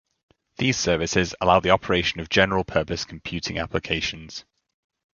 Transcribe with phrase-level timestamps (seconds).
[0.57, 4.45] These services allow the operation of general purpose computing applications.